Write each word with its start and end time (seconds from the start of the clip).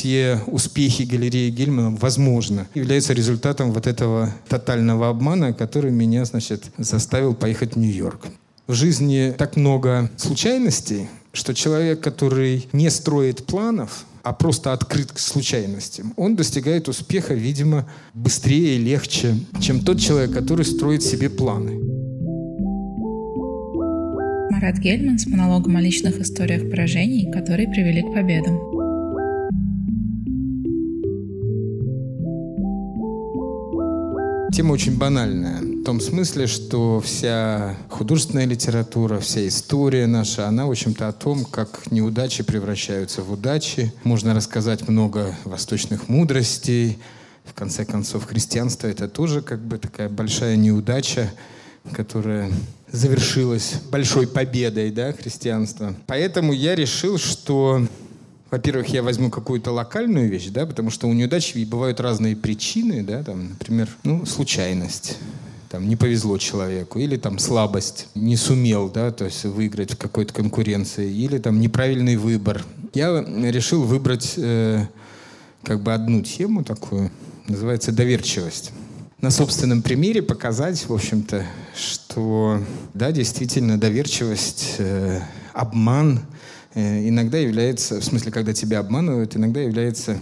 все 0.00 0.40
успехи 0.46 1.02
галереи 1.02 1.50
Гельмана, 1.50 1.94
возможно, 2.00 2.66
являются 2.74 3.12
результатом 3.12 3.70
вот 3.70 3.86
этого 3.86 4.32
тотального 4.48 5.10
обмана, 5.10 5.52
который 5.52 5.90
меня, 5.90 6.24
значит, 6.24 6.64
заставил 6.78 7.34
поехать 7.34 7.74
в 7.74 7.78
Нью-Йорк. 7.78 8.28
В 8.66 8.72
жизни 8.72 9.34
так 9.36 9.56
много 9.56 10.10
случайностей, 10.16 11.10
что 11.34 11.52
человек, 11.52 12.00
который 12.00 12.66
не 12.72 12.88
строит 12.88 13.44
планов, 13.44 14.06
а 14.22 14.32
просто 14.32 14.72
открыт 14.72 15.12
к 15.12 15.18
случайностям, 15.18 16.14
он 16.16 16.34
достигает 16.34 16.88
успеха, 16.88 17.34
видимо, 17.34 17.86
быстрее 18.14 18.76
и 18.76 18.82
легче, 18.82 19.34
чем 19.60 19.80
тот 19.80 20.00
человек, 20.00 20.32
который 20.32 20.64
строит 20.64 21.02
себе 21.02 21.28
планы. 21.28 21.78
Марат 24.50 24.78
Гельман 24.78 25.18
с 25.18 25.26
монологом 25.26 25.76
о 25.76 25.82
личных 25.82 26.18
историях 26.20 26.70
поражений, 26.70 27.30
которые 27.30 27.68
привели 27.68 28.00
к 28.00 28.14
победам. 28.14 28.79
Тема 34.60 34.72
очень 34.72 34.98
банальная. 34.98 35.62
В 35.62 35.84
том 35.84 36.02
смысле, 36.02 36.46
что 36.46 37.00
вся 37.00 37.78
художественная 37.88 38.44
литература, 38.44 39.18
вся 39.18 39.48
история 39.48 40.06
наша, 40.06 40.48
она, 40.48 40.66
в 40.66 40.70
общем-то, 40.70 41.08
о 41.08 41.12
том, 41.12 41.46
как 41.46 41.90
неудачи 41.90 42.42
превращаются 42.42 43.22
в 43.22 43.32
удачи. 43.32 43.90
Можно 44.04 44.34
рассказать 44.34 44.86
много 44.86 45.34
восточных 45.46 46.10
мудростей. 46.10 46.98
В 47.46 47.54
конце 47.54 47.86
концов, 47.86 48.26
христианство— 48.26 48.86
это 48.88 49.08
тоже 49.08 49.40
как 49.40 49.60
бы 49.60 49.78
такая 49.78 50.10
большая 50.10 50.56
неудача, 50.56 51.32
которая 51.92 52.52
завершилась 52.92 53.76
большой 53.90 54.26
победой 54.26 54.90
да, 54.90 55.14
христианства. 55.14 55.94
Поэтому 56.06 56.52
я 56.52 56.74
решил, 56.74 57.16
что 57.16 57.86
во-первых, 58.50 58.88
я 58.88 59.02
возьму 59.02 59.30
какую-то 59.30 59.70
локальную 59.70 60.28
вещь, 60.28 60.48
да, 60.48 60.66
потому 60.66 60.90
что 60.90 61.08
у 61.08 61.12
неудачи 61.12 61.64
бывают 61.64 62.00
разные 62.00 62.36
причины, 62.36 63.02
да, 63.02 63.22
там, 63.22 63.50
например, 63.50 63.88
ну, 64.02 64.26
случайность, 64.26 65.18
там, 65.68 65.88
не 65.88 65.96
повезло 65.96 66.36
человеку, 66.38 66.98
или 66.98 67.16
там 67.16 67.38
слабость, 67.38 68.08
не 68.14 68.36
сумел, 68.36 68.90
да, 68.90 69.10
то 69.10 69.24
есть 69.26 69.44
выиграть 69.44 69.94
в 69.94 69.96
какой-то 69.96 70.34
конкуренции, 70.34 71.12
или 71.12 71.38
там 71.38 71.60
неправильный 71.60 72.16
выбор. 72.16 72.64
Я 72.92 73.20
решил 73.22 73.84
выбрать 73.84 74.34
э, 74.36 74.86
как 75.62 75.82
бы 75.82 75.94
одну 75.94 76.22
тему 76.22 76.64
такую, 76.64 77.10
называется 77.46 77.92
доверчивость 77.92 78.72
на 79.20 79.30
собственном 79.30 79.82
примере 79.82 80.22
показать, 80.22 80.88
в 80.88 80.92
общем-то, 80.92 81.44
что, 81.76 82.62
да, 82.94 83.12
действительно, 83.12 83.78
доверчивость, 83.78 84.76
э, 84.78 85.20
обман 85.52 86.20
иногда 86.74 87.38
является, 87.38 88.00
в 88.00 88.04
смысле, 88.04 88.32
когда 88.32 88.52
тебя 88.52 88.78
обманывают, 88.78 89.36
иногда 89.36 89.60
является 89.60 90.18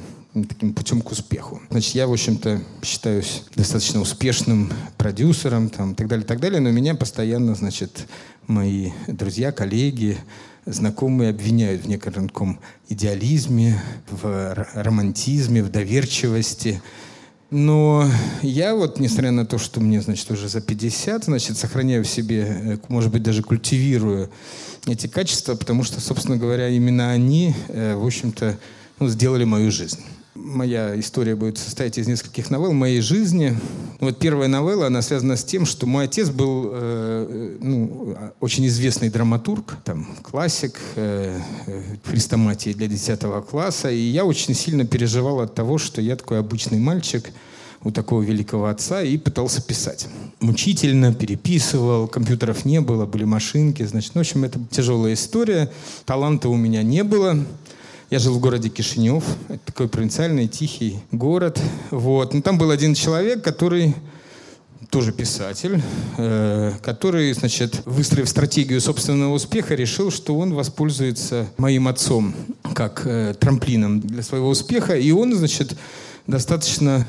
таким 0.49 0.73
путем 0.73 1.01
к 1.01 1.11
успеху. 1.11 1.61
Значит, 1.71 1.95
я, 1.95 2.07
в 2.07 2.13
общем-то, 2.13 2.61
считаюсь 2.83 3.43
достаточно 3.57 4.01
успешным 4.01 4.73
продюсером, 4.97 5.69
там, 5.69 5.95
так 5.95 6.07
далее, 6.07 6.25
так 6.25 6.41
далее, 6.41 6.61
но 6.61 6.71
меня 6.71 6.95
постоянно, 6.95 7.55
значит, 7.55 8.07
мои 8.47 8.91
друзья, 9.07 9.53
коллеги, 9.53 10.17
знакомые 10.65 11.31
обвиняют 11.31 11.85
в 11.85 11.89
некотором 11.89 12.61
идеализме, 12.89 13.83
в 14.11 14.67
романтизме, 14.75 15.63
в 15.63 15.71
доверчивости. 15.71 16.81
Но 17.51 18.07
я 18.43 18.75
вот, 18.75 19.01
несмотря 19.01 19.31
на 19.31 19.47
то, 19.47 19.57
что 19.57 19.81
мне, 19.81 20.03
значит, 20.03 20.31
уже 20.31 20.49
за 20.49 20.61
50, 20.61 21.25
значит, 21.25 21.57
сохраняю 21.57 22.05
в 22.05 22.09
себе, 22.09 22.43
э, 22.43 22.79
может 22.89 23.11
быть, 23.11 23.23
даже 23.23 23.43
культивирую 23.43 24.31
эти 24.87 25.07
качества, 25.07 25.55
потому 25.55 25.83
что, 25.83 26.01
собственно 26.01 26.37
говоря, 26.37 26.69
именно 26.69 27.11
они, 27.11 27.55
э, 27.69 27.95
в 27.95 28.05
общем-то, 28.05 28.59
ну, 29.01 29.09
сделали 29.09 29.45
мою 29.45 29.71
жизнь. 29.71 30.01
Моя 30.49 30.99
история 30.99 31.37
будет 31.37 31.59
состоять 31.59 31.99
из 31.99 32.09
нескольких 32.09 32.49
новелл 32.49 32.73
моей 32.73 33.03
жизни. 33.03 33.55
Вот 34.01 34.19
первая 34.19 34.49
новелла, 34.49 34.87
она 34.87 35.03
связана 35.03 35.37
с 35.37 35.45
тем, 35.45 35.67
что 35.67 35.87
мой 35.87 36.05
отец 36.05 36.31
был 36.31 36.71
э, 36.73 37.57
ну, 37.61 38.17
очень 38.41 38.67
известный 38.67 39.11
драматург, 39.11 39.77
там, 39.85 40.08
классик, 40.23 40.79
э, 40.97 41.39
э 41.67 41.83
хрестоматии 42.03 42.73
для 42.73 42.87
10 42.87 43.20
класса. 43.47 43.91
И 43.91 44.01
я 44.01 44.25
очень 44.25 44.55
сильно 44.55 44.87
переживал 44.87 45.41
от 45.41 45.55
того, 45.55 45.77
что 45.77 46.01
я 46.01 46.17
такой 46.17 46.39
обычный 46.39 46.79
мальчик, 46.79 47.31
у 47.85 47.91
такого 47.91 48.23
великого 48.23 48.67
отца 48.67 49.03
и 49.03 49.19
пытался 49.19 49.63
писать. 49.63 50.08
Мучительно 50.41 51.14
переписывал, 51.14 52.08
компьютеров 52.08 52.64
не 52.64 52.81
было, 52.81 53.05
были 53.05 53.25
машинки, 53.25 53.83
значит, 53.85 54.14
ну, 54.14 54.20
в 54.20 54.27
общем, 54.27 54.45
это 54.45 54.58
тяжелая 54.70 55.13
история. 55.13 55.70
Таланта 56.07 56.48
у 56.48 56.57
меня 56.57 56.83
не 56.83 57.05
было. 57.05 57.45
Я 58.11 58.19
жил 58.20 58.33
в 58.35 58.41
городе 58.41 58.70
Кишинев. 58.70 59.23
Это 59.51 59.61
такой 59.67 59.86
провинциальный, 59.86 60.48
тихий 60.48 60.98
город. 61.13 61.61
Вот. 61.91 62.33
Но 62.33 62.41
там 62.41 62.57
был 62.57 62.70
один 62.70 62.95
человек, 62.95 63.45
который 63.45 63.95
тоже 64.89 65.13
писатель, 65.13 65.83
э, 66.17 66.73
который, 66.80 67.35
значит, 67.35 67.83
выстроив 67.85 68.30
стратегию 68.30 68.80
собственного 68.80 69.35
успеха, 69.35 69.74
решил, 69.74 70.11
что 70.11 70.39
он 70.39 70.55
воспользуется 70.55 71.51
моим 71.58 71.86
отцом 71.86 72.35
как 72.74 73.02
э, 73.05 73.35
трамплином 73.39 74.01
для 74.01 74.23
своего 74.23 74.48
успеха. 74.48 74.96
И 74.96 75.11
он, 75.11 75.35
значит, 75.35 75.77
достаточно 76.27 77.07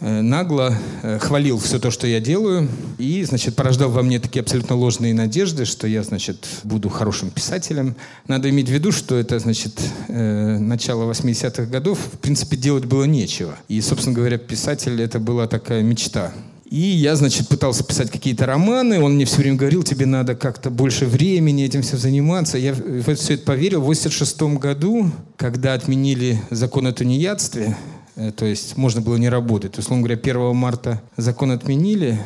нагло 0.00 0.76
э, 1.02 1.18
хвалил 1.18 1.58
все 1.58 1.78
то, 1.78 1.90
что 1.90 2.06
я 2.06 2.20
делаю, 2.20 2.68
и, 2.98 3.22
значит, 3.24 3.54
порождал 3.54 3.90
во 3.90 4.02
мне 4.02 4.18
такие 4.18 4.40
абсолютно 4.40 4.76
ложные 4.76 5.14
надежды, 5.14 5.64
что 5.64 5.86
я, 5.86 6.02
значит, 6.02 6.46
буду 6.64 6.88
хорошим 6.88 7.30
писателем. 7.30 7.94
Надо 8.26 8.50
иметь 8.50 8.68
в 8.68 8.72
виду, 8.72 8.92
что 8.92 9.16
это, 9.16 9.38
значит, 9.38 9.80
э, 10.08 10.58
начало 10.58 11.10
80-х 11.10 11.66
годов, 11.66 11.98
в 11.98 12.18
принципе, 12.18 12.56
делать 12.56 12.86
было 12.86 13.04
нечего. 13.04 13.56
И, 13.68 13.80
собственно 13.80 14.14
говоря, 14.14 14.36
писатель— 14.36 15.00
это 15.02 15.18
была 15.18 15.46
такая 15.46 15.82
мечта. 15.82 16.32
И 16.68 16.80
я, 16.80 17.14
значит, 17.14 17.46
пытался 17.46 17.84
писать 17.84 18.10
какие-то 18.10 18.46
романы, 18.46 19.00
он 19.00 19.14
мне 19.14 19.26
все 19.26 19.36
время 19.36 19.56
говорил, 19.56 19.84
тебе 19.84 20.06
надо 20.06 20.34
как-то 20.34 20.70
больше 20.70 21.06
времени 21.06 21.64
этим 21.64 21.82
все 21.82 21.96
заниматься. 21.96 22.58
Я 22.58 22.72
в 22.74 23.14
все 23.14 23.34
это 23.34 23.44
поверил. 23.44 23.80
В 23.80 23.84
86 23.84 24.42
году, 24.58 25.10
когда 25.36 25.74
отменили 25.74 26.40
закон 26.50 26.88
о 26.88 26.92
тунеядстве, 26.92 27.76
Э, 27.76 27.93
то 28.36 28.44
есть 28.44 28.76
можно 28.76 29.00
было 29.00 29.16
не 29.16 29.28
работать. 29.28 29.72
То 29.72 29.78
есть, 29.78 29.88
условно 29.88 30.06
говоря, 30.06 30.20
1 30.20 30.56
марта 30.56 31.02
закон 31.16 31.50
отменили, 31.50 32.20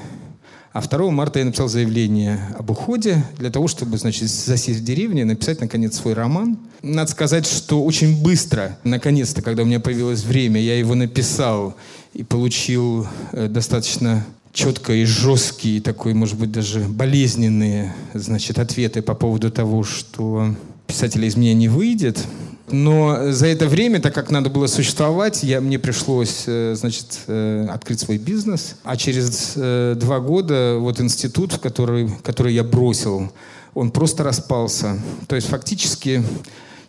а 0.72 0.82
2 0.82 1.10
марта 1.10 1.38
я 1.38 1.44
написал 1.44 1.69
заявление 1.69 2.54
об 2.59 2.71
уходе 2.71 3.25
для 3.38 3.50
того, 3.50 3.69
чтобы, 3.69 3.99
значит, 3.99 4.28
засесть 4.28 4.81
в 4.81 4.84
деревне, 4.84 5.25
написать, 5.25 5.60
наконец, 5.60 5.97
свой 5.97 6.15
роман. 6.15 6.59
Надо 6.82 7.10
сказать, 7.10 7.47
что 7.47 7.82
очень 7.82 8.22
быстро, 8.22 8.78
наконец-то, 8.84 9.43
когда 9.43 9.62
у 9.62 9.66
меня 9.66 9.81
появилось 9.81 10.25
время, 10.25 10.60
я 10.60 10.78
его 10.78 10.94
написал 10.94 11.75
и 12.12 12.22
получил 12.22 13.06
э, 13.32 13.49
достаточно 13.49 14.25
четко 14.53 14.93
и 14.93 15.05
жесткие, 15.05 15.81
такой, 15.81 16.15
может 16.15 16.38
быть, 16.38 16.53
даже 16.53 16.81
болезненные, 16.81 17.94
значит, 18.15 18.59
ответы 18.59 19.03
по 19.03 19.15
поводу 19.15 19.50
того, 19.50 19.84
что 19.84 20.55
писателя 20.87 21.26
из 21.28 21.37
меня 21.37 21.55
не 21.55 21.69
выйдет. 21.69 22.25
Но 22.71 23.33
за 23.33 23.47
это 23.47 23.67
время, 23.67 24.01
так 24.01 24.15
как 24.15 24.31
надо 24.31 24.51
было 24.51 24.67
существовать, 24.67 25.43
я, 25.43 25.61
мне 25.61 25.79
пришлось, 25.79 26.45
э, 26.47 26.75
значит, 26.77 27.21
э, 27.27 27.67
открыть 27.71 28.01
свой 28.01 28.19
бизнес. 28.19 28.77
А 28.84 28.97
через 28.97 29.55
э, 29.56 29.95
два 29.97 30.21
года 30.21 30.77
вот 30.79 31.01
институт, 31.01 31.59
который, 31.59 32.11
который 32.23 32.55
я 32.55 32.65
бросил, 32.65 33.33
он 33.75 33.91
просто 33.91 34.23
распался. 34.25 34.99
То 35.27 35.37
есть 35.37 35.49
фактически 35.49 36.23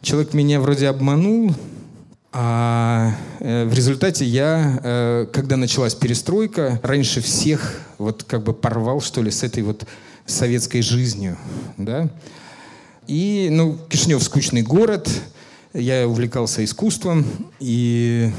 человек 0.01 0.33
меня 0.33 0.59
вроде 0.59 0.87
обманул, 0.87 1.53
а 2.31 3.15
в 3.39 3.73
результате 3.73 4.23
я, 4.23 5.27
когда 5.33 5.57
началась 5.57 5.95
перестройка, 5.95 6.79
раньше 6.83 7.21
всех 7.21 7.79
вот 7.97 8.23
как 8.23 8.43
бы 8.43 8.53
порвал, 8.53 9.01
что 9.01 9.23
ли, 9.23 9.31
с 9.31 9.41
этой 9.41 9.63
вот 9.63 9.85
советской 10.27 10.81
жизнью, 10.81 11.37
да. 11.77 12.07
И, 13.07 13.49
ну, 13.51 13.79
Кишинев 13.89 14.21
скучный 14.21 14.61
город, 14.61 15.09
я 15.73 16.07
увлекался 16.07 16.63
искусством 16.63 17.25
и 17.59 18.31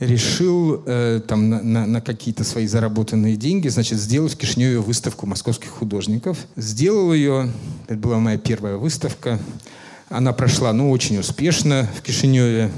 решил 0.00 0.82
э, 0.86 1.20
там 1.26 1.48
на, 1.50 1.62
на, 1.62 1.86
на 1.86 2.00
какие-то 2.00 2.44
свои 2.44 2.66
заработанные 2.66 3.36
деньги, 3.36 3.68
значит, 3.68 3.98
сделать 3.98 4.34
в 4.34 4.36
Кишиневе 4.36 4.80
выставку 4.80 5.26
московских 5.26 5.70
художников. 5.70 6.38
Сделал 6.56 7.12
ее, 7.12 7.50
это 7.86 7.98
была 7.98 8.18
моя 8.18 8.38
первая 8.38 8.76
выставка. 8.76 9.38
Она 10.08 10.32
прошла, 10.32 10.72
ну, 10.72 10.90
очень 10.90 11.18
успешно 11.18 11.88
в 11.96 12.02
Кишиневе. 12.02 12.70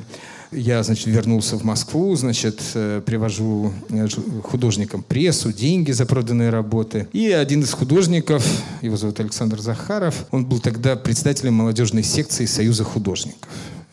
Я, 0.54 0.82
значит, 0.84 1.06
вернулся 1.06 1.58
в 1.58 1.64
Москву, 1.64 2.14
значит, 2.14 2.60
э, 2.74 3.02
привожу 3.04 3.72
э, 3.90 4.06
художникам 4.44 5.02
прессу, 5.02 5.52
деньги 5.52 5.90
за 5.90 6.06
проданные 6.06 6.50
работы. 6.50 7.08
И 7.12 7.30
один 7.30 7.62
из 7.62 7.72
художников, 7.72 8.46
его 8.80 8.96
зовут 8.96 9.18
Александр 9.18 9.60
Захаров, 9.60 10.26
он 10.30 10.44
был 10.44 10.60
тогда 10.60 10.94
председателем 10.94 11.54
молодежной 11.54 12.04
секции 12.04 12.46
Союза 12.46 12.84
художников. 12.84 13.48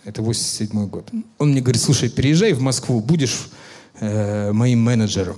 Это 0.05 0.21
87 0.21 0.87
год. 0.87 1.09
Он 1.39 1.51
мне 1.51 1.61
говорит, 1.61 1.81
слушай, 1.81 2.09
переезжай 2.09 2.53
в 2.53 2.61
Москву, 2.61 2.99
будешь 3.01 3.49
э, 3.99 4.51
моим 4.51 4.81
менеджером. 4.81 5.37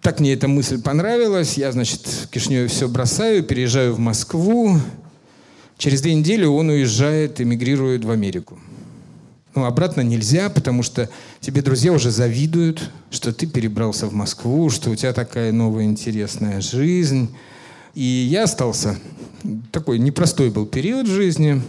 Так 0.00 0.20
мне 0.20 0.32
эта 0.32 0.48
мысль 0.48 0.80
понравилась. 0.80 1.58
Я, 1.58 1.70
значит, 1.72 2.06
в 2.06 2.28
Кишневе 2.28 2.68
все 2.68 2.88
бросаю, 2.88 3.42
переезжаю 3.42 3.94
в 3.94 3.98
Москву. 3.98 4.78
Через 5.76 6.00
две 6.00 6.14
недели 6.14 6.46
он 6.46 6.70
уезжает, 6.70 7.42
эмигрирует 7.42 8.06
в 8.06 8.10
Америку 8.10 8.58
Ну, 9.56 9.64
обратно 9.64 10.02
нельзя, 10.02 10.50
потому 10.50 10.82
что 10.82 11.08
тебе 11.40 11.62
друзья 11.62 11.90
уже 11.90 12.10
завидуют, 12.10 12.90
что 13.10 13.32
ты 13.32 13.46
перебрался 13.46 14.06
в 14.06 14.12
Москву, 14.12 14.68
что 14.68 14.90
у 14.90 14.96
тебя 14.96 15.14
такая 15.14 15.50
новая 15.50 15.84
интересная 15.84 16.60
жизнь. 16.60 17.34
И 17.94 18.04
я 18.04 18.42
остался. 18.42 18.98
Такой 19.72 19.98
непростой 19.98 20.50
был 20.50 20.66
период 20.66 21.06
жизни. 21.06 21.62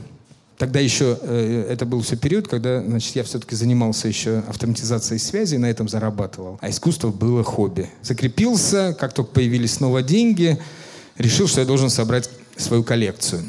Тогда 0.57 0.81
еще 0.81 1.17
э, 1.21 1.67
это 1.69 1.85
был 1.85 2.01
все 2.01 2.17
период, 2.17 2.49
когда 2.49 2.83
значит, 2.83 3.15
я 3.15 3.23
все-таки 3.23 3.55
занимался 3.55 4.09
еще 4.09 4.39
автоматизацией 4.49 5.19
связи, 5.19 5.55
на 5.55 5.67
этом 5.67 5.87
зарабатывал. 5.87 6.57
А 6.59 6.69
искусство 6.69 7.09
было 7.09 7.41
хобби. 7.41 7.89
Закрепился, 8.01 8.97
как 8.99 9.13
только 9.13 9.31
появились 9.31 9.75
снова 9.75 10.01
деньги, 10.01 10.59
решил, 11.17 11.47
что 11.47 11.61
я 11.61 11.65
должен 11.65 11.89
собрать 11.89 12.29
свою 12.57 12.83
коллекцию. 12.83 13.43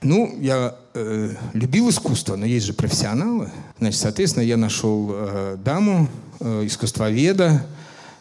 Ну, 0.00 0.34
я 0.40 0.76
э, 0.94 1.34
любил 1.52 1.88
искусство, 1.88 2.36
но 2.36 2.46
есть 2.46 2.66
же 2.66 2.72
профессионалы. 2.72 3.50
Значит, 3.78 4.00
соответственно, 4.00 4.44
я 4.44 4.56
нашел 4.56 5.10
э, 5.12 5.56
даму, 5.62 6.08
э, 6.40 6.66
искусствоведа, 6.66 7.66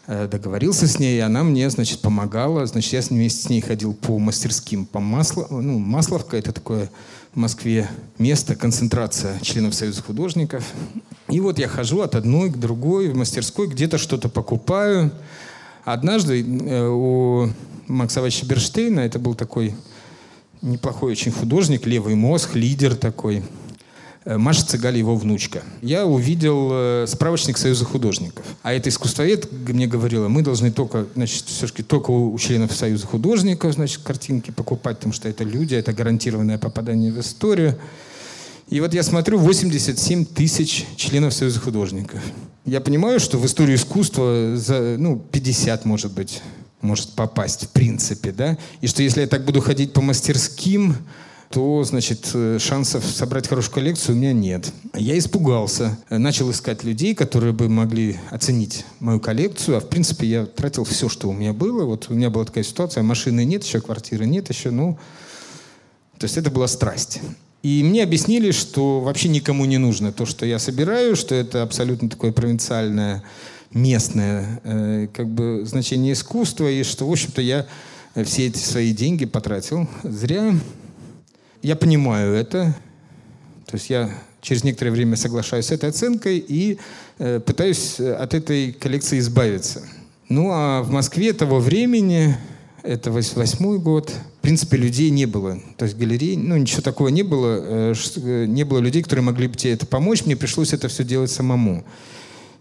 э, 0.07 0.27
договорился 0.27 0.88
с 0.88 1.00
ней, 1.00 1.18
и 1.18 1.21
она 1.21 1.44
мне, 1.44 1.69
значит, 1.69 2.00
помогала. 2.00 2.65
Значит, 2.65 2.94
я 2.94 3.01
вместе 3.01 3.44
с 3.44 3.50
ней 3.50 3.62
ходил 3.62 3.94
по 3.94 4.18
мастерским, 4.19 4.85
по 4.85 5.00
масло, 5.00 5.47
ну, 5.50 5.79
Масловка, 5.79 6.38
это 6.38 6.51
такое 6.51 6.89
в 7.33 7.38
Москве 7.38 7.89
место, 8.18 8.56
концентрация 8.56 9.39
членов 9.39 9.73
Союза 9.73 10.01
художников. 10.01 10.65
И 11.29 11.39
вот 11.39 11.59
я 11.59 11.68
хожу 11.68 12.01
от 12.01 12.15
одной 12.15 12.50
к 12.50 12.57
другой 12.57 13.09
в 13.09 13.15
мастерской, 13.15 13.68
где-то 13.68 13.97
что-то 13.97 14.27
покупаю. 14.27 15.12
Однажды 15.85 16.44
э, 16.44 16.88
у 16.88 17.50
Макса 17.88 18.21
Берштейна, 18.21 19.01
это 19.01 19.18
был 19.18 19.33
такой 19.33 19.75
неплохой 20.62 21.12
очень 21.12 21.31
художник, 21.31 21.86
левый 21.86 22.16
мозг, 22.16 22.56
лидер 22.56 22.96
такой, 22.96 23.44
э, 24.25 24.38
Маша 24.38 24.66
Цыгаль, 24.66 24.98
его 24.98 25.16
внучка. 25.16 25.63
Я 25.81 26.06
увидел 26.06 26.69
э, 26.72 27.06
справочник 27.08 27.58
Союза 27.58 27.86
художников. 27.86 28.46
А 28.62 28.74
это 28.74 28.90
искусствовед 28.90 29.52
мне 29.52 29.88
говорила, 29.88 30.28
мы 30.28 30.42
должны 30.42 30.72
только, 30.72 31.08
значит, 31.16 31.46
все-таки 31.46 31.84
только 31.84 32.12
у 32.12 32.38
членов 32.38 32.74
Союза 32.74 33.08
художников, 33.08 33.74
значит, 33.74 34.02
картинки 34.04 34.52
покупать, 34.52 34.98
потому 34.98 35.13
что 35.13 35.30
это 35.30 35.44
люди, 35.44 35.75
это 35.75 35.94
гарантированное 35.94 36.58
попадание 36.58 37.12
в 37.12 37.19
историю. 37.19 37.78
И 38.69 38.80
вот 38.80 38.94
я 38.94 39.04
смотрю, 39.04 39.38
87 39.38 40.25
тысяч 40.25 40.86
членов 40.96 41.34
Союза 41.34 41.60
художников. 41.60 42.22
Я 42.64 42.80
понимаю, 42.80 43.19
что 43.19 43.38
в 43.38 43.46
историю 43.46 43.75
искусства 43.75 44.56
за, 44.56 44.96
ну, 44.98 45.19
50, 45.31 45.84
может 45.84 46.14
быть, 46.14 46.42
может 46.81 47.13
попасть 47.13 47.66
в 47.66 47.69
принципе, 47.69 48.31
да, 48.31 48.57
и 48.81 48.88
что 48.88 49.04
если 49.04 49.22
я 49.22 49.28
так 49.28 49.45
буду 49.45 49.62
ходить 49.62 49.94
по 49.94 50.01
мастерским, 50.01 50.95
то, 51.51 51.83
значит, 51.83 52.30
э, 52.33 52.57
шансов 52.60 53.04
собрать 53.06 53.48
хорошую 53.48 53.74
коллекцию 53.74 54.16
у 54.16 54.18
меня 54.18 54.33
нет. 54.33 54.72
Я 54.95 55.18
испугался. 55.18 55.98
Начал 56.10 56.50
искать 56.50 56.83
людей, 56.83 57.13
которые 57.13 57.51
бы 57.51 57.68
могли 57.68 58.18
оценить 58.30 58.86
мою 59.00 59.19
коллекцию. 59.19 59.78
А 59.78 59.80
в 59.81 59.89
принципе 59.89 60.28
я 60.28 60.45
тратил 60.45 60.86
все, 60.86 61.10
что 61.10 61.28
у 61.28 61.33
меня 61.33 61.51
было. 61.51 61.83
Вот 61.83 62.07
у 62.10 62.13
меня 62.13 62.30
была 62.30 62.45
такая 62.45 62.63
ситуация, 62.63 63.04
машины 63.04 63.44
нет 63.44 63.63
еще, 63.63 63.81
квартиры 63.81 64.25
нет 64.25 64.50
еще, 64.50 64.72
ну... 64.72 64.98
То 66.18 66.25
есть 66.25 66.38
это 66.38 66.51
была 66.51 66.68
страсть. 66.68 67.19
И 67.63 67.83
мне 67.83 68.04
объяснили, 68.04 68.51
что 68.51 69.01
вообще 69.01 69.28
никому 69.28 69.66
не 69.66 69.78
нужно 69.78 70.12
то, 70.12 70.25
что 70.25 70.45
я 70.45 70.57
собираю, 70.57 71.16
что 71.16 71.36
это 71.36 71.63
абсолютно 71.63 72.10
такое 72.10 72.31
провинциальное 72.31 73.24
местное 73.73 74.62
э, 74.63 75.07
как 75.13 75.27
бы 75.27 75.63
значение 75.65 76.13
искусства, 76.13 76.69
и 76.69 76.83
что, 76.83 77.07
в 77.07 77.12
общем-то, 77.12 77.41
я 77.41 77.68
все 78.23 78.47
эти 78.47 78.57
свои 78.57 78.94
деньги 78.94 79.25
потратил 79.25 79.88
зря. 80.03 80.53
Я 81.62 81.75
понимаю 81.75 82.33
это, 82.33 82.75
то 83.65 83.75
есть 83.75 83.89
я 83.89 84.09
через 84.41 84.63
некоторое 84.63 84.91
время 84.91 85.15
соглашаюсь 85.15 85.68
с 85.68 85.71
этой 85.71 85.89
оценкой 85.89 86.44
и 86.45 86.77
э, 87.19 87.39
пытаюсь 87.39 88.00
от 88.00 88.33
этой 88.33 88.73
коллекции 88.73 89.19
избавиться. 89.19 89.83
Ну 90.27 90.50
а 90.51 90.81
в 90.81 90.89
Москве 90.91 91.33
того 91.33 91.59
времени, 91.59 92.35
это 92.83 93.12
восьмой 93.12 93.79
год, 93.79 94.09
в 94.39 94.41
принципе, 94.41 94.77
людей 94.77 95.09
не 95.12 95.25
было. 95.25 95.59
То 95.77 95.85
есть 95.85 95.97
галерей, 95.97 96.35
ну 96.35 96.57
ничего 96.57 96.81
такого 96.81 97.09
не 97.09 97.23
было. 97.23 97.59
Э, 97.62 97.94
э 98.18 98.45
не 98.47 98.63
было 98.63 98.79
людей, 98.79 99.03
которые 99.03 99.23
могли 99.23 99.47
бы 99.47 99.56
тебе 99.56 99.73
это 99.73 99.85
помочь. 99.85 100.25
Мне 100.25 100.35
пришлось 100.35 100.73
это 100.73 100.88
все 100.88 101.03
делать 101.03 101.29
самому. 101.29 101.83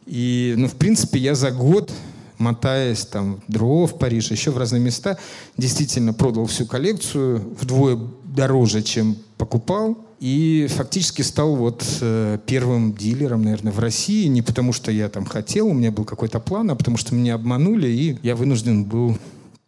И, 0.06 0.54
ну, 0.56 0.68
в 0.68 0.74
принципе, 0.74 1.18
я 1.18 1.34
за 1.34 1.50
год, 1.50 1.92
мотаясь 2.38 3.04
там 3.04 3.40
в 3.46 3.52
Дро, 3.52 3.86
в 3.86 3.98
Париж, 3.98 4.30
еще 4.30 4.50
в 4.50 4.58
разные 4.58 4.80
места, 4.80 5.18
действительно 5.56 6.12
продал 6.12 6.46
всю 6.46 6.66
коллекцию 6.66 7.38
вдвое 7.60 7.98
дороже, 8.24 8.82
чем 8.82 9.16
покупал. 9.36 9.98
И 10.20 10.66
фактически 10.68 11.22
стал 11.22 11.56
вот 11.56 11.82
э, 12.02 12.38
первым 12.44 12.92
дилером, 12.92 13.42
наверное, 13.42 13.72
в 13.72 13.78
России. 13.78 14.26
Не 14.26 14.42
потому, 14.42 14.72
что 14.72 14.92
я 14.92 15.08
там 15.08 15.24
хотел, 15.24 15.68
у 15.68 15.72
меня 15.72 15.90
был 15.90 16.04
какой-то 16.04 16.40
план, 16.40 16.70
а 16.70 16.74
потому 16.74 16.98
что 16.98 17.14
меня 17.14 17.34
обманули, 17.34 17.88
и 17.88 18.18
я 18.22 18.36
вынужден 18.36 18.84
был 18.84 19.16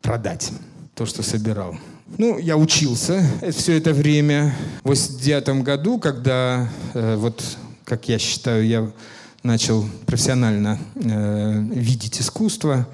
продать 0.03 0.51
то, 0.95 1.07
что 1.07 1.23
собирал. 1.23 1.77
Ну, 2.19 2.39
я 2.39 2.59
учился 2.59 3.27
все 3.51 3.79
это 3.79 3.95
время. 3.95 4.55
В 4.83 4.89
89 4.89 5.63
году, 5.63 5.99
когда, 5.99 6.69
э, 6.93 7.17
вот, 7.17 7.43
как 7.85 8.09
я 8.11 8.19
считаю, 8.19 8.67
я 8.67 8.93
начал 9.43 9.85
профессионально 10.07 10.79
э, 10.95 11.63
видеть 11.71 12.21
искусство. 12.21 12.87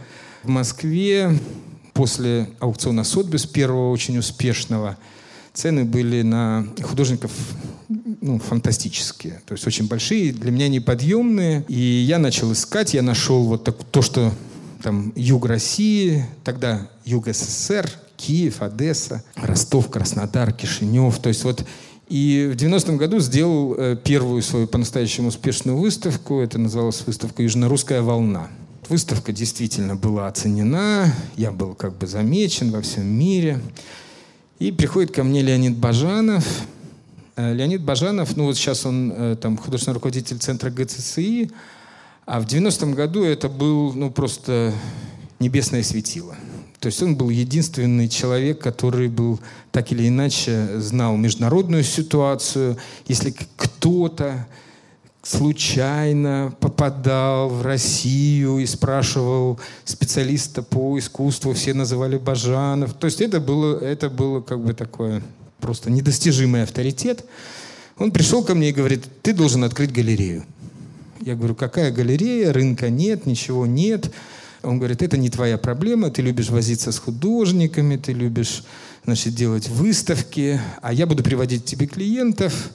В 0.42 0.48
Москве 0.48 1.38
после 1.92 2.48
аукциона 2.60 3.04
Сотбис, 3.04 3.44
первого 3.46 3.90
очень 3.90 4.18
успешного, 4.18 4.96
цены 5.52 5.84
были 5.84 6.22
на 6.22 6.66
художников 6.82 7.32
ну, 8.20 8.38
фантастические, 8.38 9.40
то 9.44 9.52
есть 9.52 9.66
очень 9.66 9.88
большие, 9.88 10.32
для 10.32 10.52
меня 10.52 10.68
неподъемные. 10.68 11.64
И 11.68 11.80
я 11.80 12.18
начал 12.18 12.52
искать, 12.52 12.94
я 12.94 13.02
нашел 13.02 13.44
вот 13.44 13.64
так, 13.64 13.82
то, 13.90 14.02
что 14.02 14.32
там 14.82 15.12
юг 15.16 15.46
России, 15.46 16.24
тогда 16.44 16.88
юг 17.04 17.26
СССР, 17.26 17.90
Киев, 18.16 18.62
Одесса, 18.62 19.24
Ростов, 19.36 19.90
Краснодар, 19.90 20.52
Кишинев. 20.52 21.18
То 21.18 21.28
есть 21.28 21.44
вот 21.44 21.64
и 22.08 22.50
в 22.50 22.56
90-м 22.56 22.96
году 22.96 23.19
сделал 23.20 23.75
э, 23.76 23.96
первую 24.02 24.43
свою 24.43 24.66
по-настоящему 24.66 25.28
успешную 25.28 25.76
выставку. 25.76 26.40
Это 26.40 26.58
называлась 26.58 27.02
выставка 27.06 27.43
«Южнорусская 27.43 28.00
волна». 28.00 28.49
Выставка 28.88 29.32
действительно 29.32 29.94
была 29.94 30.28
оценена, 30.28 31.14
я 31.37 31.52
был 31.52 31.75
как 31.75 31.99
бы 31.99 32.06
замечен 32.06 32.70
во 32.70 32.81
всем 32.81 33.06
мире. 33.06 33.60
И 34.58 34.72
приходит 34.72 35.12
ко 35.12 35.22
мне 35.22 35.43
Леонид 35.43 35.76
Бажанов. 35.76 36.46
Э, 37.37 37.52
Леонид 37.52 37.82
Бажанов, 37.82 38.34
ну 38.37 38.44
вот 38.44 38.56
сейчас 38.56 38.87
он 38.87 39.12
э, 39.14 39.37
там 39.37 39.58
художественный 39.58 39.94
руководитель 39.94 40.38
центра 40.38 40.70
ГЦСИ, 40.70 41.50
а 42.25 42.40
в 42.40 42.46
90-м 42.46 42.94
году 42.94 43.22
это 43.22 43.50
был 43.50 43.93
ну 43.93 44.10
просто 44.10 44.72
небесное 45.38 45.82
светило– 45.82 46.36
то 46.81 46.87
есть 46.87 47.03
он 47.03 47.17
был 47.17 47.29
единственный 47.31 48.08
человек, 48.08 48.61
который 48.61 49.08
был 49.08 49.41
так 49.73 49.91
или 49.91 50.06
иначе 50.06 50.79
знал 50.79 51.17
международную 51.17 51.82
ситуацию. 51.82 52.77
Если 53.06 53.35
кто-то 53.56 54.47
случайно 55.23 56.55
попадал 56.61 57.49
в 57.49 57.63
Россию 57.63 58.58
и 58.58 58.67
спрашивал 58.67 59.58
специалиста 59.85 60.63
по 60.63 60.97
искусству, 60.99 61.53
все 61.53 61.75
называли 61.75 62.17
Бажанов. 62.17 62.94
То 62.94 63.06
есть 63.06 63.20
это 63.20 63.41
было, 63.41 63.79
это 63.81 64.08
было 64.08 64.41
как 64.41 64.61
бы 64.61 64.73
такое 64.73 65.23
просто 65.61 65.91
недостижимый 65.91 66.63
авторитет. 66.63 67.25
Он 67.99 68.13
пришел 68.13 68.44
ко 68.44 68.55
мне 68.55 68.69
и 68.69 68.73
говорит, 68.73 69.05
ты 69.23 69.32
должен 69.32 69.65
открыть 69.65 69.93
галерею. 69.93 70.44
Я 71.20 71.35
говорю, 71.35 71.56
какая 71.56 71.91
галерея, 71.91 72.53
рынка 72.53 72.89
нет, 72.89 73.27
ничего 73.27 73.67
нет. 73.67 74.13
Он 74.62 74.79
говорит, 74.79 75.03
это 75.03 75.17
не 75.17 75.31
твоя 75.31 75.56
проблема, 75.56 76.10
ты 76.10 76.22
любишь 76.22 76.50
возиться 76.50 76.91
с 76.93 76.98
художниками, 76.98 77.96
ты 77.96 78.12
любишь 78.12 78.65
значит, 79.05 79.34
делать 79.34 79.69
выставки, 79.69 80.60
а 80.82 80.93
я 80.93 81.06
буду 81.06 81.22
приводить 81.22 81.65
тебе 81.65 81.86
клиентов. 81.86 82.70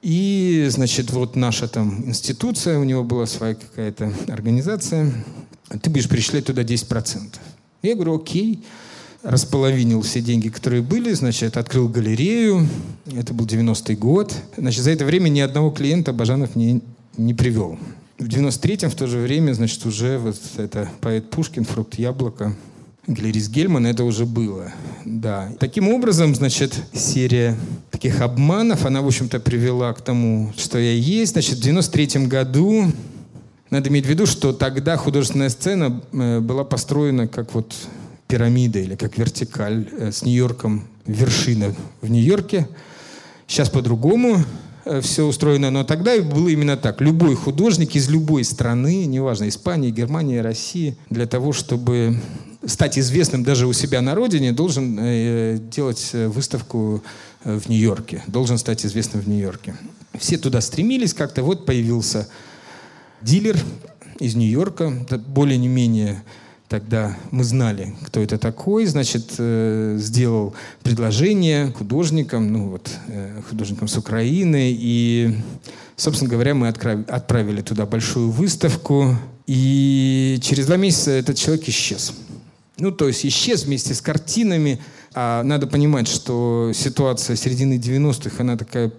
И, 0.00 0.66
значит, 0.70 1.10
вот 1.10 1.36
наша 1.36 1.68
там 1.68 2.04
институция, 2.06 2.78
у 2.78 2.84
него 2.84 3.04
была 3.04 3.26
своя 3.26 3.54
какая-то 3.54 4.12
организация, 4.28 5.12
ты 5.82 5.90
будешь 5.90 6.08
перечислять 6.08 6.46
туда 6.46 6.62
10%. 6.62 7.36
Я 7.82 7.94
говорю, 7.94 8.16
окей. 8.16 8.62
Располовинил 9.22 10.02
все 10.02 10.20
деньги, 10.20 10.50
которые 10.50 10.82
были, 10.82 11.14
значит, 11.14 11.56
открыл 11.56 11.88
галерею. 11.88 12.68
Это 13.10 13.32
был 13.32 13.46
90-й 13.46 13.94
год. 13.94 14.34
Значит, 14.58 14.82
за 14.82 14.90
это 14.90 15.06
время 15.06 15.30
ни 15.30 15.40
одного 15.40 15.70
клиента 15.70 16.12
Бажанов 16.12 16.56
не, 16.56 16.82
не 17.16 17.32
привел. 17.32 17.78
В 18.18 18.28
93-м 18.28 18.90
в 18.90 18.94
то 18.94 19.06
же 19.06 19.18
время, 19.18 19.54
значит, 19.54 19.84
уже 19.86 20.18
вот 20.18 20.40
это 20.56 20.88
поэт 21.00 21.30
Пушкин, 21.30 21.64
фрукт 21.64 21.96
яблоко, 21.96 22.54
Галерис 23.06 23.48
Гельман, 23.48 23.86
это 23.86 24.04
уже 24.04 24.24
было. 24.24 24.72
Да. 25.04 25.52
Таким 25.58 25.88
образом, 25.88 26.34
значит, 26.34 26.74
серия 26.92 27.56
таких 27.90 28.20
обманов, 28.20 28.86
она, 28.86 29.02
в 29.02 29.06
общем-то, 29.06 29.40
привела 29.40 29.92
к 29.92 30.00
тому, 30.00 30.52
что 30.56 30.78
я 30.78 30.92
есть. 30.92 31.32
Значит, 31.32 31.58
в 31.58 31.60
93 31.60 32.26
году, 32.26 32.92
надо 33.68 33.90
иметь 33.90 34.06
в 34.06 34.08
виду, 34.08 34.26
что 34.26 34.52
тогда 34.52 34.96
художественная 34.96 35.50
сцена 35.50 36.00
э, 36.12 36.40
была 36.40 36.64
построена 36.64 37.28
как 37.28 37.54
вот 37.54 37.74
пирамида 38.26 38.78
или 38.78 38.94
как 38.94 39.18
вертикаль 39.18 39.86
э, 39.98 40.12
с 40.12 40.22
Нью-Йорком, 40.22 40.84
вершина 41.04 41.74
в 42.00 42.08
Нью-Йорке. 42.08 42.68
Сейчас 43.46 43.68
по-другому. 43.68 44.42
Э, 44.84 45.00
все 45.00 45.24
устроено, 45.24 45.70
но 45.70 45.84
тогда 45.84 46.20
было 46.20 46.48
именно 46.48 46.76
так. 46.76 47.00
Любой 47.00 47.34
художник 47.34 47.96
из 47.96 48.08
любой 48.08 48.44
страны, 48.44 49.06
неважно, 49.06 49.48
Испания, 49.48 49.90
Германия, 49.90 50.42
Россия, 50.42 50.96
для 51.10 51.26
того, 51.26 51.52
чтобы 51.52 52.20
стать 52.64 52.98
известным 52.98 53.44
даже 53.44 53.66
у 53.66 53.72
себя 53.72 54.00
на 54.00 54.14
родине, 54.14 54.52
должен 54.52 54.98
э, 55.00 55.58
делать 55.58 56.10
выставку 56.12 57.02
в 57.44 57.68
Нью-Йорке, 57.68 58.22
должен 58.26 58.56
стать 58.56 58.86
известным 58.86 59.22
в 59.22 59.28
Нью-Йорке. 59.28 59.76
Все 60.18 60.38
туда 60.38 60.60
стремились 60.60 61.12
как-то, 61.12 61.42
вот 61.42 61.66
появился 61.66 62.28
дилер 63.20 63.58
из 64.18 64.34
Нью-Йорка, 64.34 65.06
более-не-менее 65.26 66.22
Тогда 66.74 67.16
мы 67.30 67.44
знали, 67.44 67.94
кто 68.02 68.20
это 68.20 68.36
такой, 68.36 68.86
значит, 68.86 69.36
э, 69.38 69.96
сделал 70.00 70.54
предложение 70.82 71.70
художникам, 71.70 72.52
ну 72.52 72.70
вот, 72.70 72.90
э, 73.06 73.42
художникам 73.48 73.86
с 73.86 73.96
Украины, 73.96 74.76
и, 74.76 75.36
собственно 75.94 76.28
говоря, 76.28 76.52
мы 76.56 76.66
отправили 76.66 77.62
туда 77.62 77.86
большую 77.86 78.32
выставку, 78.32 79.16
и 79.46 80.40
через 80.42 80.66
два 80.66 80.76
месяца 80.76 81.12
этот 81.12 81.36
человек 81.36 81.68
исчез. 81.68 82.12
Ну, 82.76 82.90
то 82.90 83.06
есть 83.06 83.24
исчез 83.24 83.66
вместе 83.66 83.94
с 83.94 84.00
картинами. 84.00 84.80
А 85.14 85.44
надо 85.44 85.68
понимать, 85.68 86.08
что 86.08 86.72
ситуация 86.74 87.36
середины 87.36 87.74
90-х, 87.74 88.34
она 88.40 88.56
такая 88.56 88.90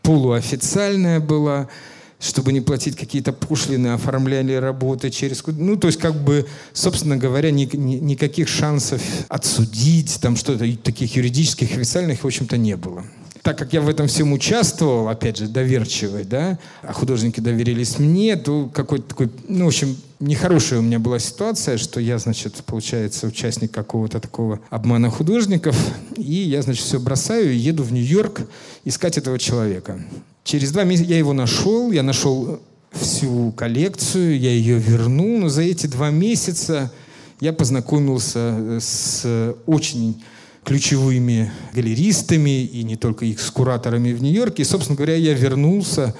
полуофициальная 0.00 1.20
была 1.20 1.68
чтобы 2.18 2.52
не 2.52 2.60
платить 2.60 2.96
какие-то 2.96 3.32
пошлины, 3.32 3.88
оформляли 3.88 4.54
работы 4.54 5.10
через... 5.10 5.44
Ну, 5.46 5.76
то 5.76 5.88
есть, 5.88 5.98
как 5.98 6.14
бы, 6.14 6.46
собственно 6.72 7.16
говоря, 7.16 7.50
ни, 7.50 7.68
ни, 7.76 7.96
никаких 7.96 8.48
шансов 8.48 9.02
отсудить, 9.28 10.18
там 10.20 10.36
что-то, 10.36 10.64
таких 10.78 11.16
юридических, 11.16 11.72
официальных, 11.72 12.24
в 12.24 12.26
общем-то, 12.26 12.56
не 12.56 12.76
было. 12.76 13.04
Так 13.46 13.56
как 13.56 13.72
я 13.72 13.80
в 13.80 13.88
этом 13.88 14.08
всем 14.08 14.32
участвовал, 14.32 15.08
опять 15.08 15.36
же, 15.36 15.46
доверчивый, 15.46 16.24
да, 16.24 16.58
а 16.82 16.92
художники 16.92 17.38
доверились 17.38 18.00
мне, 18.00 18.34
то 18.34 18.68
какой-то 18.74 19.04
такой, 19.04 19.30
ну, 19.46 19.66
в 19.66 19.68
общем, 19.68 19.96
нехорошая 20.18 20.80
у 20.80 20.82
меня 20.82 20.98
была 20.98 21.20
ситуация, 21.20 21.78
что 21.78 22.00
я, 22.00 22.18
значит, 22.18 22.54
получается, 22.66 23.28
участник 23.28 23.70
какого-то 23.70 24.18
такого 24.18 24.58
обмана 24.68 25.10
художников, 25.10 25.76
и 26.16 26.24
я, 26.32 26.60
значит, 26.60 26.84
все 26.84 26.98
бросаю 26.98 27.52
и 27.52 27.56
еду 27.56 27.84
в 27.84 27.92
Нью-Йорк 27.92 28.40
искать 28.84 29.16
этого 29.16 29.38
человека. 29.38 30.00
Через 30.42 30.72
два 30.72 30.82
месяца 30.82 31.08
я 31.08 31.18
его 31.18 31.32
нашел, 31.32 31.92
я 31.92 32.02
нашел 32.02 32.58
всю 32.90 33.52
коллекцию, 33.52 34.40
я 34.40 34.50
ее 34.50 34.76
вернул, 34.76 35.38
но 35.38 35.48
за 35.50 35.62
эти 35.62 35.86
два 35.86 36.10
месяца 36.10 36.90
я 37.38 37.52
познакомился 37.52 38.80
с 38.80 39.54
очень 39.66 40.20
ключевыми 40.66 41.52
галеристами 41.72 42.64
и 42.64 42.82
не 42.82 42.96
только 42.96 43.24
их 43.24 43.40
с 43.40 43.50
кураторами 43.52 44.12
в 44.12 44.20
Нью-Йорке. 44.20 44.62
И, 44.62 44.66
собственно 44.66 44.96
говоря, 44.96 45.14
я 45.14 45.32
вернулся 45.32 46.12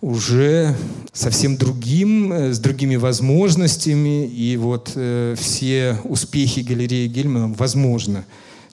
уже 0.00 0.74
совсем 1.12 1.58
другим, 1.58 2.32
э, 2.32 2.52
с 2.54 2.58
другими 2.58 2.96
возможностями. 2.96 4.26
И 4.26 4.56
вот 4.56 4.92
э, 4.94 5.36
все 5.38 5.98
успехи 6.04 6.60
галереи 6.60 7.08
Гельмана 7.08 7.54
возможно. 7.58 8.24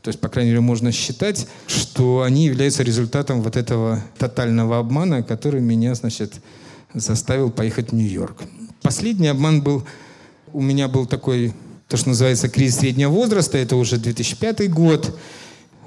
То 0.01 0.09
есть, 0.09 0.21
по 0.21 0.29
крайней 0.29 0.51
мере, 0.51 0.61
можно 0.61 0.93
считать, 0.93 1.45
что 1.67 2.21
они 2.21 2.45
являются 2.45 2.81
результатом 2.81 3.41
вот 3.41 3.57
этого 3.57 4.01
тотального 4.17 4.79
обмана, 4.79 5.23
который 5.23 5.59
меня, 5.59 5.93
значит, 5.95 6.35
заставил 6.93 7.51
поехать 7.51 7.89
в 7.89 7.95
Нью-Йорк. 7.95 8.43
Последний 8.81 9.27
обман 9.27 9.61
был, 9.61 9.85
у 10.53 10.61
меня 10.61 10.87
был 10.87 11.05
такой, 11.05 11.53
то, 11.87 11.97
что 11.97 12.09
называется 12.09 12.49
кризис 12.49 12.79
среднего 12.79 13.11
возраста, 13.11 13.57
это 13.57 13.75
уже 13.75 13.97
2005 13.97 14.69
год. 14.69 15.17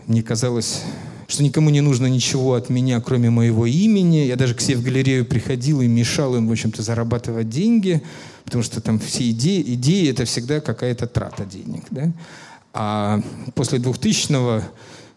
Мне 0.07 0.23
казалось, 0.23 0.83
что 1.29 1.43
никому 1.43 1.71
не 1.71 1.81
нужно 1.81 2.07
ничего 2.07 2.55
от 2.55 2.71
меня, 2.71 3.01
кроме 3.01 3.31
моего 3.31 3.67
имени. 3.67 4.27
Я 4.27 4.37
даже 4.37 4.55
к 4.55 4.61
себе 4.61 4.77
в 4.79 4.83
галерею 4.83 5.25
приходил 5.27 5.81
и 5.83 5.87
мешал 5.87 6.37
им, 6.37 6.49
в 6.49 6.53
общем-то, 6.53 6.83
зарабатывать 6.83 7.51
деньги, 7.51 8.03
потому 8.45 8.65
что 8.65 8.81
там 8.81 8.99
все 8.99 9.31
идеи, 9.31 9.63
идеи 9.75 10.11
это 10.11 10.25
всегда 10.25 10.61
какая-то 10.61 11.07
трата 11.07 11.45
денег. 11.45 11.85
Да? 11.91 12.11
А 12.73 13.21
после 13.55 13.79
2000-го 13.79 14.63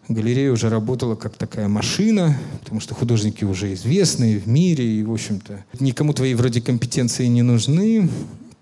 галерея 0.08 0.52
уже 0.52 0.68
работала 0.68 1.14
как 1.14 1.34
такая 1.36 1.66
машина, 1.66 2.38
потому 2.62 2.80
что 2.80 2.94
художники 2.94 3.44
уже 3.44 3.72
известные 3.72 4.38
в 4.38 4.46
мире, 4.46 4.84
и, 4.84 5.02
в 5.02 5.12
общем-то, 5.12 5.64
никому 5.80 6.12
твои 6.12 6.34
вроде 6.34 6.60
компетенции 6.60 7.26
не 7.26 7.42
нужны. 7.42 8.10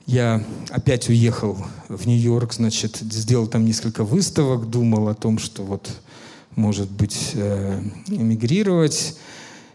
Я 0.07 0.45
опять 0.71 1.09
уехал 1.09 1.57
в 1.89 2.07
Нью-Йорк, 2.07 2.55
значит, 2.55 2.97
сделал 2.97 3.47
там 3.47 3.65
несколько 3.65 4.05
выставок, 4.05 4.69
думал 4.69 5.09
о 5.09 5.15
том, 5.15 5.39
что 5.39 5.63
вот, 5.63 5.89
может 6.57 6.91
быть, 6.91 7.33
э, 7.35 7.81
эмигрировать. 8.09 9.17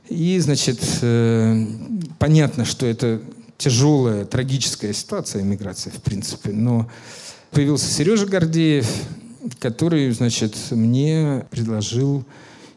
И, 0.10 0.38
значит, 0.39 0.79
э, 1.01 1.65
понятно, 2.19 2.65
что 2.65 2.86
это 2.86 3.22
тяжелая, 3.57 4.25
трагическая 4.25 4.93
ситуация, 4.93 5.41
эмиграция, 5.41 5.91
в 5.91 6.01
принципе, 6.01 6.51
но 6.51 6.89
появился 7.51 7.91
Сережа 7.91 8.25
Гордеев, 8.25 8.88
который, 9.60 10.12
значит, 10.12 10.55
мне 10.72 11.46
предложил 11.50 12.25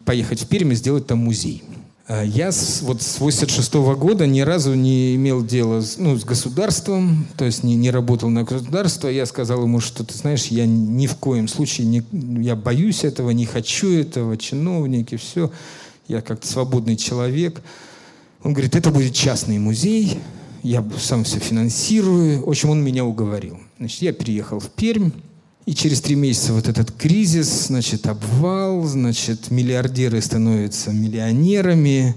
поехать 0.04 0.42
в 0.42 0.49
Пермь 0.49 0.73
и 0.73 0.76
сделать 0.76 1.07
там 1.07 1.19
музей. 1.19 1.62
А 2.12 2.25
я 2.25 2.50
с, 2.50 2.83
вот 2.83 3.02
с 3.02 3.21
86 3.21 3.73
-го 3.73 3.95
года 3.95 4.26
ни 4.26 4.40
разу 4.40 4.75
не 4.75 5.14
имел 5.14 5.45
дела 5.45 5.81
с, 5.81 5.97
ну, 5.97 6.19
с 6.19 6.25
государством, 6.25 7.29
то 7.37 7.45
есть 7.45 7.62
не, 7.62 7.76
не 7.76 7.93
работал 7.93 8.29
на 8.31 8.43
государство. 8.43 9.07
Я 9.07 9.26
сказал 9.26 9.62
ему, 9.62 9.79
что 9.79 10.02
ты 10.02 10.12
знаешь, 10.14 10.47
я 10.47 10.67
ни 10.67 11.07
в 11.07 11.14
коем 11.14 11.47
случае, 11.47 11.87
не, 11.87 12.02
я 12.43 12.57
боюсь 12.57 13.05
этого, 13.05 13.31
не 13.31 13.47
хочу 13.47 13.93
этого, 13.93 14.37
чиновники, 14.37 15.17
все. 15.19 15.52
Я 16.09 16.21
как-то 16.21 16.49
свободный 16.49 16.97
человек. 16.97 17.62
Он 18.43 18.55
говорит, 18.55 18.75
это 18.75 18.90
будет 18.90 19.14
частный 19.14 19.59
музей, 19.59 20.19
я 20.64 20.85
сам 20.99 21.23
все 21.23 21.38
финансирую. 21.38 22.45
В 22.45 22.49
общем, 22.49 22.71
он 22.71 22.83
меня 22.83 23.05
уговорил. 23.05 23.57
Значит, 23.79 24.02
я 24.02 24.12
переехал 24.12 24.59
в 24.59 24.69
Пермь, 24.71 25.11
и 25.67 25.75
через 25.75 26.00
три 26.00 26.14
месяца 26.17 26.52
вот 26.52 26.69
этот 26.69 26.90
кризис, 26.93 27.67
значит, 27.67 28.07
обвал, 28.07 28.83
значит, 28.85 29.50
миллиардеры 29.50 30.21
становятся 30.21 30.90
миллионерами. 30.90 32.14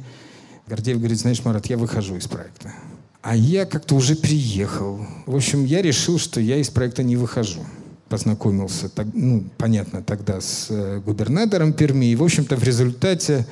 Гордеев 0.67 0.97
говорит, 0.97 1.19
знаешь, 1.19 1.43
Марат, 1.43 1.65
я 1.67 1.77
выхожу 1.77 2.15
из 2.15 2.27
проекта. 2.27 2.73
А 3.21 3.35
я 3.35 3.65
как-то 3.65 3.95
уже 3.95 4.15
приехал. 4.15 5.05
В 5.25 5.35
общем, 5.35 5.65
я 5.65 5.81
решил, 5.81 6.17
что 6.19 6.39
я 6.39 6.57
из 6.57 6.69
проекта 6.69 7.03
не 7.03 7.15
выхожу. 7.15 7.61
Познакомился, 8.09 8.89
так, 8.89 9.07
ну, 9.13 9.43
понятно, 9.57 10.03
тогда 10.03 10.39
с 10.39 10.67
э, 10.69 10.99
губернатором 10.99 11.73
Перми. 11.73 12.05
И, 12.05 12.15
в 12.15 12.23
общем-то, 12.23 12.55
в 12.55 12.63
результате, 12.63 13.47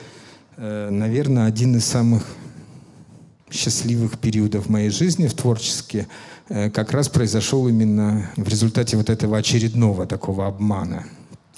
э, 0.58 0.90
наверное, 0.90 1.48
один 1.48 1.76
из 1.76 1.86
самых 1.86 2.24
счастливых 3.52 4.18
периодов 4.18 4.70
моей 4.70 4.90
жизни 4.90 5.28
в 5.28 5.34
творчестве 5.34 6.08
э, 6.50 6.70
как 6.70 6.92
раз 6.92 7.10
произошел 7.10 7.68
именно 7.68 8.32
в 8.38 8.48
результате 8.48 8.98
вот 8.98 9.10
этого 9.10 9.38
очередного 9.38 10.06
такого 10.06 10.48
обмана. 10.48 11.06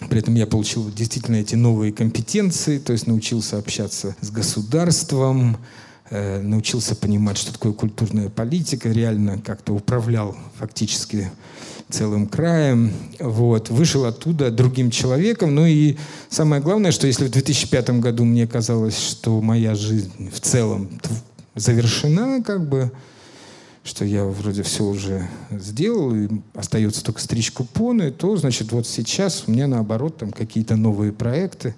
При 0.10 0.20
этом 0.20 0.36
я 0.36 0.48
получил 0.48 0.92
действительно 0.92 1.38
эти 1.38 1.56
новые 1.56 1.94
компетенции, 1.94 2.80
то 2.80 2.94
есть 2.94 3.08
научился 3.08 3.58
общаться 3.58 4.16
с 4.22 4.32
государством, 4.32 5.58
э, 6.10 6.42
научился 6.42 6.96
понимать, 6.96 7.38
что 7.38 7.54
такое 7.54 7.74
культурная 7.74 8.30
политика, 8.30 8.90
реально 8.90 9.40
как-то 9.40 9.74
управлял 9.74 10.36
фактически 10.58 11.32
целым 11.90 12.28
краем. 12.28 12.92
Вот. 13.20 13.70
Вышел 13.70 14.06
оттуда 14.06 14.52
другим 14.52 14.90
человеком. 14.90 15.54
Ну 15.54 15.66
и 15.66 15.98
самое 16.30 16.62
главное, 16.62 16.92
что 16.92 17.08
если 17.08 17.26
в 17.26 17.32
2005 17.32 18.00
году 18.00 18.24
мне 18.26 18.48
казалось, 18.48 18.98
что 18.98 19.40
моя 19.42 19.76
жизнь 19.76 20.32
в 20.32 20.40
целом 20.40 20.90
завершена, 21.56 22.42
как 22.44 22.68
бы, 22.68 22.92
что 23.84 24.06
я 24.06 24.26
вроде 24.26 24.64
все 24.64 24.84
уже 24.84 25.28
сделал, 25.52 26.14
и 26.16 26.30
остается 26.54 27.04
только 27.04 27.22
стричь 27.22 27.52
купоны, 27.52 28.12
то, 28.12 28.36
значит, 28.38 28.72
вот 28.72 28.88
сейчас 28.88 29.44
у 29.48 29.52
меня, 29.52 29.68
наоборот, 29.68 30.18
там 30.18 30.32
какие-то 30.32 30.76
новые 30.76 31.12
проекты 31.12 31.76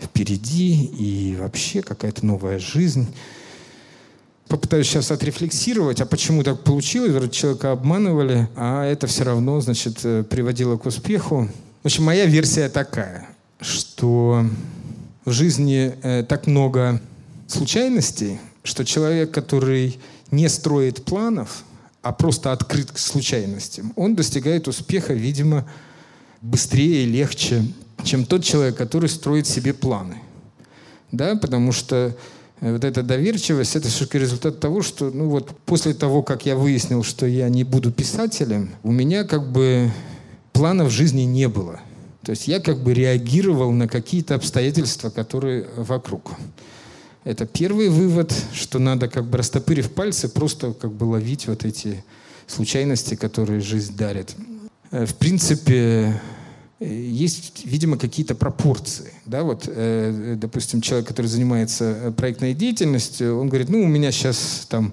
впереди, 0.00 0.84
и 0.84 1.36
вообще 1.36 1.82
какая-то 1.82 2.26
новая 2.26 2.58
жизнь. 2.58 3.06
Попытаюсь 4.48 4.86
сейчас 4.86 5.10
отрефлексировать, 5.10 6.00
а 6.00 6.06
почему 6.06 6.42
так 6.42 6.62
получилось, 6.62 7.12
вроде 7.12 7.30
человека 7.30 7.72
обманывали, 7.72 8.48
а 8.54 8.84
это 8.84 9.06
все 9.06 9.24
равно, 9.24 9.60
значит, 9.60 10.00
э, 10.04 10.24
приводило 10.24 10.76
к 10.76 10.84
успеху. 10.84 11.48
В 11.82 11.86
общем, 11.86 12.04
моя 12.04 12.26
версия 12.26 12.68
такая, 12.68 13.28
что 13.60 14.44
в 15.24 15.30
жизни 15.30 15.94
э, 16.02 16.24
так 16.24 16.46
много 16.46 17.00
случайностей, 17.46 18.40
что 18.62 18.84
человек, 18.84 19.30
который 19.30 19.98
не 20.30 20.48
строит 20.48 21.04
планов, 21.04 21.64
а 22.02 22.12
просто 22.12 22.52
открыт 22.52 22.90
к 22.90 22.98
случайностям, 22.98 23.92
он 23.96 24.14
достигает 24.14 24.68
успеха, 24.68 25.14
видимо, 25.14 25.68
быстрее 26.40 27.04
и 27.04 27.06
легче, 27.06 27.64
чем 28.02 28.24
тот 28.24 28.44
человек, 28.44 28.76
который 28.76 29.08
строит 29.08 29.46
себе 29.46 29.72
планы. 29.72 30.16
Да, 31.12 31.36
потому 31.36 31.72
что 31.72 32.16
э, 32.60 32.72
вот 32.72 32.84
эта 32.84 33.02
доверчивость, 33.02 33.76
это 33.76 33.88
все-таки 33.88 34.18
результат 34.18 34.60
того, 34.60 34.82
что, 34.82 35.10
ну 35.10 35.28
вот, 35.28 35.50
после 35.66 35.94
того, 35.94 36.22
как 36.22 36.46
я 36.46 36.56
выяснил, 36.56 37.04
что 37.04 37.26
я 37.26 37.48
не 37.48 37.64
буду 37.64 37.92
писателем, 37.92 38.70
у 38.82 38.90
меня 38.90 39.24
как 39.24 39.52
бы 39.52 39.90
планов 40.52 40.88
в 40.88 40.90
жизни 40.90 41.22
не 41.22 41.48
было. 41.48 41.80
То 42.22 42.30
есть 42.30 42.48
я 42.48 42.60
как 42.60 42.82
бы 42.82 42.94
реагировал 42.94 43.72
на 43.72 43.88
какие-то 43.88 44.34
обстоятельства, 44.36 45.10
которые 45.10 45.66
вокруг. 45.76 46.32
Это 47.24 47.46
первый 47.46 47.88
вывод, 47.88 48.34
что 48.52 48.78
надо, 48.78 49.08
как 49.08 49.24
бы 49.26 49.38
растопырив 49.38 49.92
пальцы, 49.92 50.28
просто 50.28 50.72
как 50.72 50.92
бы 50.92 51.04
ловить 51.04 51.46
вот 51.46 51.64
эти 51.64 52.04
случайности, 52.48 53.14
которые 53.14 53.60
жизнь 53.60 53.96
дарит. 53.96 54.34
Э, 54.90 55.06
в 55.06 55.14
принципе, 55.14 56.20
есть, 56.80 57.64
видимо, 57.64 57.96
какие-то 57.96 58.34
пропорции. 58.34 59.12
Да, 59.24 59.44
вот, 59.44 59.64
э, 59.66 60.34
допустим, 60.36 60.80
человек, 60.80 61.06
который 61.06 61.26
занимается 61.26 62.12
проектной 62.16 62.54
деятельностью, 62.54 63.38
он 63.38 63.48
говорит, 63.48 63.68
ну, 63.68 63.82
у 63.82 63.86
меня 63.86 64.10
сейчас 64.10 64.66
там 64.68 64.92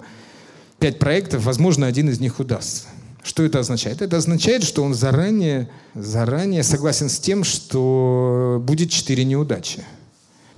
пять 0.77 0.99
проектов, 0.99 1.43
возможно, 1.43 1.87
один 1.87 2.09
из 2.09 2.19
них 2.19 2.39
удастся. 2.39 2.87
Что 3.23 3.43
это 3.43 3.59
означает? 3.59 4.01
Это 4.01 4.17
означает, 4.17 4.63
что 4.63 4.83
он 4.83 4.93
заранее, 4.93 5.67
заранее 5.93 6.63
согласен 6.63 7.09
с 7.09 7.19
тем, 7.19 7.43
что 7.43 8.63
будет 8.65 8.91
четыре 8.91 9.25
неудачи. 9.25 9.83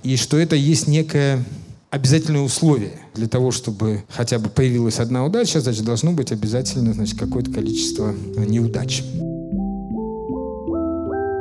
И 0.02 0.16
что 0.16 0.36
это 0.36 0.54
есть 0.56 0.86
некое 0.86 1.44
обязательное 1.92 2.40
условие 2.40 2.92
для 3.14 3.28
того, 3.28 3.50
чтобы 3.50 4.02
хотя 4.08 4.38
бы 4.38 4.48
появилась 4.48 4.98
одна 4.98 5.24
удача, 5.26 5.60
значит, 5.60 5.84
должно 5.84 6.12
быть 6.12 6.32
обязательно 6.32 6.94
значит, 6.94 7.18
какое-то 7.18 7.52
количество 7.52 8.14
неудач. 8.36 9.02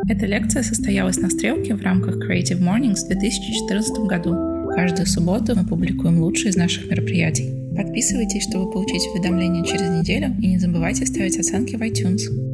Эта 0.10 0.26
лекция 0.26 0.62
состоялась 0.62 1.18
на 1.18 1.30
«Стрелке» 1.30 1.74
в 1.74 1.82
рамках 1.82 2.18
Creative 2.18 2.60
Mornings 2.60 3.06
в 3.06 3.08
2014 3.08 4.00
году. 4.00 4.36
Каждую 4.76 5.08
субботу 5.08 5.56
мы 5.56 5.66
публикуем 5.66 6.22
лучшие 6.22 6.50
из 6.50 6.58
наших 6.58 6.90
мероприятий. 6.90 7.74
Подписывайтесь, 7.74 8.44
чтобы 8.50 8.70
получить 8.70 9.08
уведомления 9.14 9.64
через 9.64 9.90
неделю, 9.90 10.36
и 10.42 10.48
не 10.48 10.60
забывайте 10.60 11.06
ставить 11.06 11.40
оценки 11.40 11.78
в 11.78 11.82
iTunes. 11.82 12.51